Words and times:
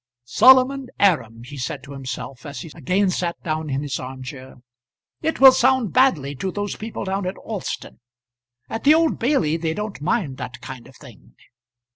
"Solomon 0.25 0.87
Aram!" 0.99 1.43
he 1.43 1.57
said 1.59 1.83
to 1.83 1.91
himself, 1.91 2.43
as 2.43 2.61
he 2.61 2.71
again 2.73 3.11
sat 3.11 3.35
down 3.43 3.69
in 3.69 3.83
his 3.83 3.99
arm 3.99 4.23
chair. 4.23 4.55
"It 5.21 5.39
will 5.39 5.51
sound 5.51 5.93
badly 5.93 6.33
to 6.37 6.51
those 6.51 6.75
people 6.75 7.03
down 7.03 7.27
at 7.27 7.37
Alston. 7.37 7.99
At 8.67 8.83
the 8.83 8.95
Old 8.95 9.19
Bailey 9.19 9.57
they 9.57 9.75
don't 9.75 10.01
mind 10.01 10.37
that 10.37 10.59
kind 10.59 10.87
of 10.87 10.95
thing." 10.95 11.35